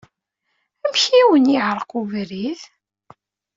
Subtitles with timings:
[0.85, 2.61] Amek ay awen-yeɛreq ubrid?